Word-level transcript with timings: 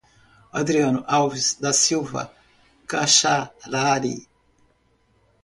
Adriano 0.51 1.03
Alves 1.09 1.53
da 1.61 1.71
Silva 1.71 2.33
Kaxarari 2.87 4.27